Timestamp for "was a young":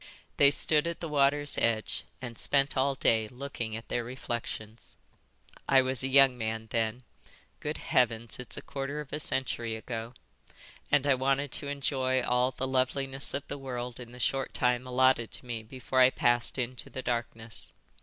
5.83-6.35